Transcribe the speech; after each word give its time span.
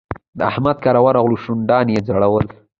د 0.37 0.39
احمد 0.51 0.77
کره 0.83 0.99
ورغلو؛ 1.05 1.37
شونډان 1.43 1.85
يې 1.93 1.99
ځړول. 2.07 2.45